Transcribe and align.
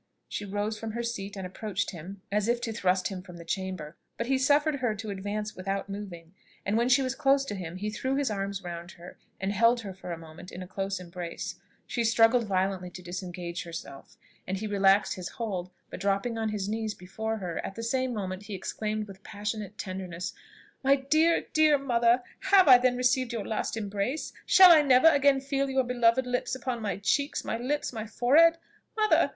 She 0.27 0.45
rose 0.45 0.79
from 0.79 0.93
her 0.93 1.03
seat 1.03 1.37
and 1.37 1.45
approached 1.45 1.91
him, 1.91 2.23
as 2.31 2.47
if 2.47 2.59
to 2.61 2.73
thrust 2.73 3.09
him 3.09 3.21
from 3.21 3.37
the 3.37 3.45
chamber; 3.45 3.95
but 4.17 4.25
he 4.25 4.39
suffered 4.39 4.77
her 4.77 4.95
to 4.95 5.11
advance 5.11 5.55
without 5.55 5.89
moving, 5.89 6.33
and 6.65 6.75
when 6.75 6.89
she 6.89 7.03
was 7.03 7.13
close 7.13 7.45
to 7.45 7.53
him, 7.53 7.75
he 7.75 7.91
threw 7.91 8.15
his 8.15 8.31
arms 8.31 8.63
round 8.63 8.93
her, 8.93 9.19
and 9.39 9.53
held 9.53 9.81
her 9.81 9.93
for 9.93 10.11
a 10.11 10.17
moment 10.17 10.51
in 10.51 10.63
a 10.63 10.67
close 10.67 10.99
embrace. 10.99 11.59
She 11.85 12.03
struggled 12.03 12.47
violently 12.47 12.89
to 12.89 13.03
disengage 13.03 13.61
herself, 13.63 14.17
and 14.47 14.57
he 14.57 14.65
relaxed 14.65 15.13
his 15.13 15.29
hold; 15.29 15.69
but, 15.91 15.99
dropping 15.99 16.35
on 16.35 16.49
his 16.49 16.67
knees 16.67 16.95
before 16.95 17.37
her, 17.37 17.63
at 17.63 17.75
the 17.75 17.83
same 17.83 18.11
moment 18.11 18.41
he 18.41 18.55
exclaimed 18.55 19.07
with 19.07 19.21
passionate 19.21 19.77
tenderness, 19.77 20.33
"My 20.83 20.95
dear, 20.95 21.45
dear 21.53 21.77
mother! 21.77 22.23
have 22.39 22.67
I 22.67 22.79
then 22.79 22.97
received 22.97 23.31
your 23.33 23.45
last 23.45 23.77
embrace? 23.77 24.33
Shall 24.47 24.71
I 24.71 24.81
never 24.81 25.09
again 25.09 25.41
feel 25.41 25.69
your 25.69 25.83
beloved 25.83 26.25
lips 26.25 26.55
upon 26.55 26.81
my 26.81 26.97
cheeks, 26.97 27.43
my 27.45 27.59
lips, 27.59 27.93
my 27.93 28.07
forehead? 28.07 28.57
Mother! 28.97 29.29